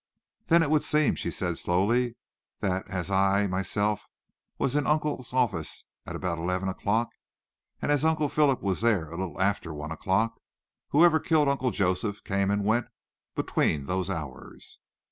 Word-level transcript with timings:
"Then 0.47 0.63
it 0.63 0.71
would 0.71 0.83
seem," 0.83 1.13
she 1.13 1.29
said 1.29 1.59
slowly, 1.59 2.15
"that 2.59 2.87
as 2.87 3.11
I, 3.11 3.45
myself, 3.45 4.07
was 4.57 4.75
in 4.75 4.87
Uncle's 4.87 5.31
office 5.31 5.85
at 6.07 6.15
about 6.15 6.39
eleven 6.39 6.69
o'clock, 6.69 7.09
and 7.83 7.91
as 7.91 8.03
Uncle 8.03 8.27
Philip 8.27 8.63
was 8.63 8.81
there 8.81 9.11
a 9.11 9.15
little 9.19 9.39
after 9.39 9.71
one 9.75 9.91
o'clock, 9.91 10.41
whoever 10.89 11.19
killed 11.19 11.47
Uncle 11.49 11.69
Joseph 11.69 12.23
came 12.23 12.49
and 12.49 12.65
went 12.65 12.85
away 12.87 12.89
between 13.35 13.85
those 13.85 14.09
hours." 14.09 14.79